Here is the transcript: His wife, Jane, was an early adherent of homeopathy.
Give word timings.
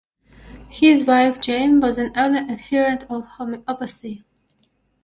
His 0.69 1.05
wife, 1.05 1.39
Jane, 1.39 1.79
was 1.79 1.99
an 1.99 2.11
early 2.17 2.39
adherent 2.51 3.03
of 3.03 3.23
homeopathy. 3.37 4.23